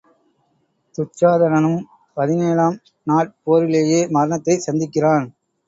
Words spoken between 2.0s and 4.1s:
பதினேழாம் நாட் போரிலேயே